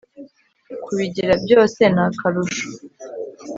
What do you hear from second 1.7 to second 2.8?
ni akarusho.